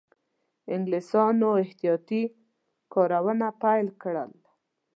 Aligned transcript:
انګلیسیانو 0.73 1.49
احتیاطي 1.63 2.23
کارونه 2.93 3.47
پیل 3.61 3.87
کړل. 4.01 4.31